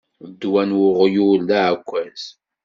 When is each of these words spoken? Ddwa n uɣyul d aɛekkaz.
Ddwa 0.29 0.63
n 0.69 0.75
uɣyul 0.85 1.39
d 1.49 1.49
aɛekkaz. 1.59 2.21